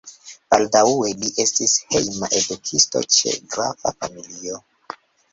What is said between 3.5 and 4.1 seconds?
grafa